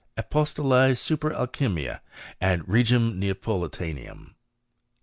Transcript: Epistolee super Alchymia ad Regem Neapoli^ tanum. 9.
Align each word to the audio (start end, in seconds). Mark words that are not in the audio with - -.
Epistolee 0.17 0.97
super 0.97 1.29
Alchymia 1.31 2.01
ad 2.41 2.61
Regem 2.67 3.19
Neapoli^ 3.21 3.69
tanum. 3.69 4.03
9. 4.31 4.35